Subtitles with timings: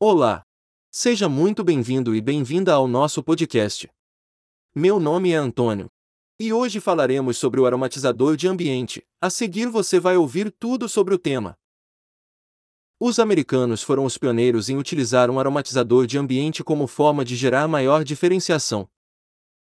[0.00, 0.44] Olá!
[0.92, 3.90] Seja muito bem-vindo e bem-vinda ao nosso podcast.
[4.72, 5.90] Meu nome é Antônio.
[6.38, 9.04] E hoje falaremos sobre o aromatizador de ambiente.
[9.20, 11.58] A seguir você vai ouvir tudo sobre o tema.
[13.00, 17.66] Os americanos foram os pioneiros em utilizar um aromatizador de ambiente como forma de gerar
[17.66, 18.88] maior diferenciação.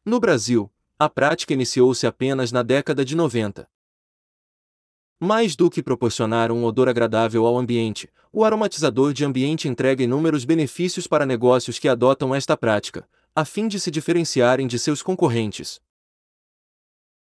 [0.06, 3.70] No Brasil, a prática iniciou-se apenas na década de 90.
[5.24, 10.44] Mais do que proporcionar um odor agradável ao ambiente, o aromatizador de ambiente entrega inúmeros
[10.44, 15.80] benefícios para negócios que adotam esta prática, a fim de se diferenciarem de seus concorrentes.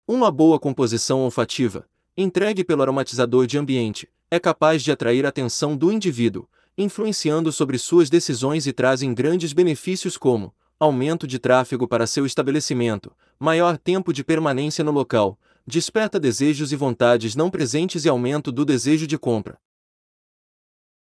[0.07, 5.77] Uma boa composição olfativa, entregue pelo aromatizador de ambiente, é capaz de atrair a atenção
[5.77, 12.07] do indivíduo, influenciando sobre suas decisões e trazem grandes benefícios como aumento de tráfego para
[12.07, 18.09] seu estabelecimento, maior tempo de permanência no local, desperta desejos e vontades não presentes e
[18.09, 19.58] aumento do desejo de compra.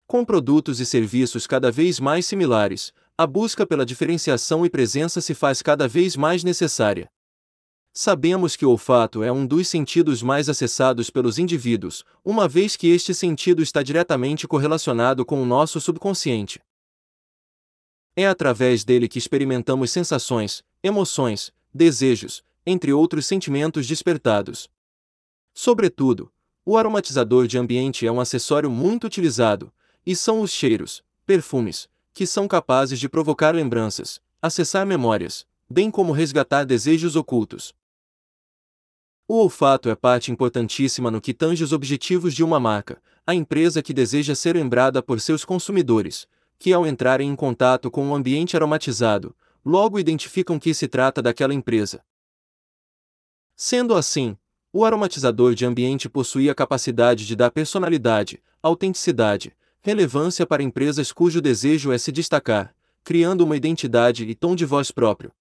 [0.05, 5.33] Com produtos e serviços cada vez mais similares, a busca pela diferenciação e presença se
[5.33, 7.09] faz cada vez mais necessária.
[7.93, 12.87] Sabemos que o olfato é um dos sentidos mais acessados pelos indivíduos, uma vez que
[12.87, 16.59] este sentido está diretamente correlacionado com o nosso subconsciente.
[18.15, 24.69] É através dele que experimentamos sensações, emoções, desejos, entre outros sentimentos despertados.
[25.53, 26.31] Sobretudo,
[26.63, 29.73] o aromatizador de ambiente é um acessório muito utilizado,
[30.05, 36.11] e são os cheiros, perfumes, que são capazes de provocar lembranças, acessar memórias, bem como
[36.11, 37.73] resgatar desejos ocultos.
[39.27, 43.81] O olfato é parte importantíssima no que tange os objetivos de uma marca, a empresa
[43.81, 48.55] que deseja ser lembrada por seus consumidores, que ao entrarem em contato com um ambiente
[48.55, 52.03] aromatizado, logo identificam que se trata daquela empresa.
[53.61, 54.37] Sendo assim,
[54.71, 61.41] o aromatizador de ambiente possui a capacidade de dar personalidade, autenticidade, relevância para empresas cujo
[61.41, 65.33] desejo é se destacar, criando uma identidade e tom de voz próprio.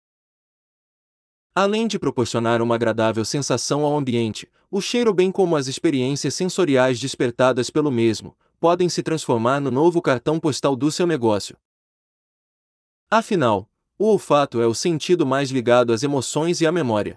[1.55, 6.98] Além de proporcionar uma agradável sensação ao ambiente, o cheiro, bem como as experiências sensoriais
[6.98, 11.56] despertadas pelo mesmo, podem se transformar no novo cartão postal do seu negócio.
[13.09, 17.16] Afinal, o olfato é o sentido mais ligado às emoções e à memória.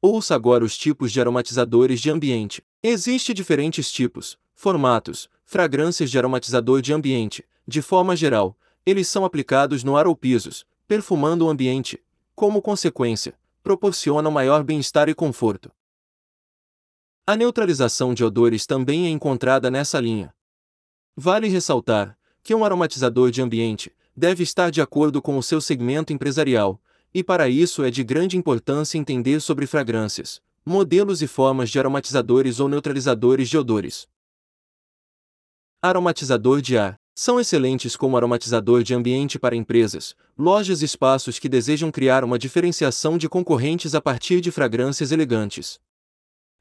[0.00, 2.62] Ouça agora os tipos de aromatizadores de ambiente.
[2.80, 7.44] Existem diferentes tipos, formatos, fragrâncias de aromatizador de ambiente.
[7.66, 8.56] De forma geral,
[8.86, 12.00] eles são aplicados no ar ou pisos, perfumando o ambiente.
[12.36, 15.70] Como consequência, proporcionam maior bem-estar e conforto.
[17.26, 20.32] A neutralização de odores também é encontrada nessa linha.
[21.16, 26.12] Vale ressaltar que um aromatizador de ambiente deve estar de acordo com o seu segmento
[26.12, 26.80] empresarial,
[27.12, 32.60] e para isso é de grande importância entender sobre fragrâncias, modelos e formas de aromatizadores
[32.60, 34.06] ou neutralizadores de odores.
[35.80, 41.48] Aromatizador de ar são excelentes como aromatizador de ambiente para empresas, lojas e espaços que
[41.48, 45.80] desejam criar uma diferenciação de concorrentes a partir de fragrâncias elegantes.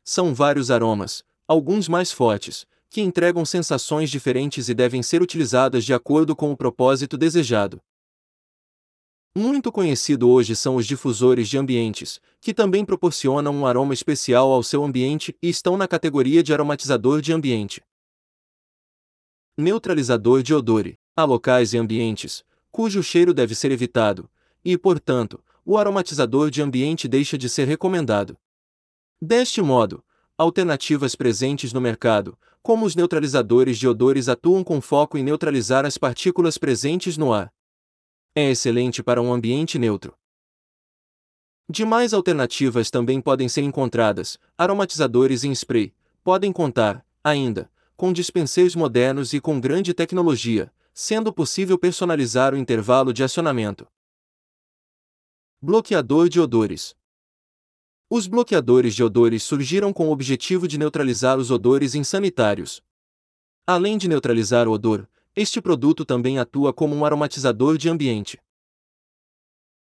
[0.04, 5.94] São vários aromas, alguns mais fortes, que entregam sensações diferentes e devem ser utilizadas de
[5.94, 7.80] acordo com o propósito desejado.
[9.38, 14.64] Muito conhecido hoje são os difusores de ambientes, que também proporcionam um aroma especial ao
[14.64, 17.84] seu ambiente e estão na categoria de aromatizador de ambiente.
[19.56, 20.92] Neutralizador de odor.
[21.16, 24.28] Há locais e ambientes cujo cheiro deve ser evitado,
[24.66, 28.36] e, portanto, o aromatizador de ambiente deixa de ser recomendado.
[29.22, 30.04] Deste modo,
[30.36, 35.96] alternativas presentes no mercado, como os neutralizadores de odores, atuam com foco em neutralizar as
[35.96, 37.54] partículas presentes no ar
[38.40, 40.16] é excelente para um ambiente neutro.
[41.68, 44.38] Demais alternativas também podem ser encontradas.
[44.56, 45.92] Aromatizadores em spray
[46.24, 53.12] podem contar, ainda, com dispenseiros modernos e com grande tecnologia, sendo possível personalizar o intervalo
[53.12, 53.88] de acionamento.
[55.60, 56.96] Bloqueador de odores.
[58.08, 62.84] Os bloqueadores de odores surgiram com o objetivo de neutralizar os odores insanitários.
[63.66, 68.40] Além de neutralizar o odor, este produto também atua como um aromatizador de ambiente.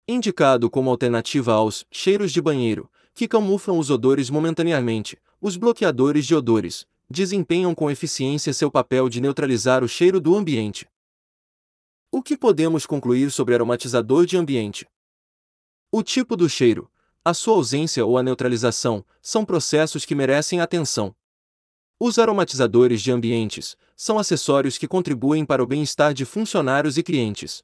[0.08, 6.36] Indicado como alternativa aos cheiros de banheiro, que camuflam os odores momentaneamente, os bloqueadores de
[6.36, 10.88] odores desempenham com eficiência seu papel de neutralizar o cheiro do ambiente.
[12.12, 14.88] O que podemos concluir sobre aromatizador de ambiente?
[15.92, 16.92] O tipo do cheiro,
[17.26, 21.16] a sua ausência ou a neutralização, são processos que merecem atenção.
[22.02, 27.62] Os aromatizadores de ambientes são acessórios que contribuem para o bem-estar de funcionários e clientes.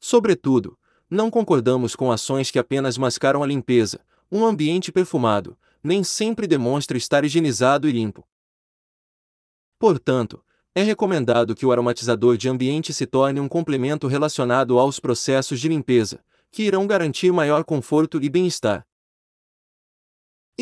[0.00, 0.78] Sobretudo,
[1.10, 4.00] não concordamos com ações que apenas mascaram a limpeza.
[4.32, 8.26] Um ambiente perfumado nem sempre demonstra estar higienizado e limpo.
[9.78, 10.42] Portanto,
[10.74, 15.68] é recomendado que o aromatizador de ambiente se torne um complemento relacionado aos processos de
[15.68, 18.86] limpeza, que irão garantir maior conforto e bem-estar.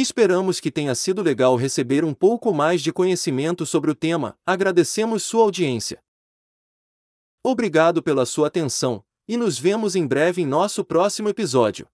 [0.01, 4.39] Esperamos que tenha sido legal receber um pouco mais de conhecimento sobre o tema.
[4.47, 6.01] Agradecemos sua audiência.
[7.45, 11.89] Obrigado pela sua atenção, e nos vemos em breve em nosso próximo episódio.